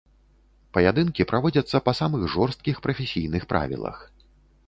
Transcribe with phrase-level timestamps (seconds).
[0.77, 3.97] Паядынкі праводзяцца па самых жорсткіх прафесійных правілах.